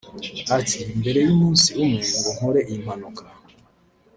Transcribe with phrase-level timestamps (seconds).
[0.57, 3.23] Ati “Mbere y’umunsi umwe ngo nkore iyi mpanuka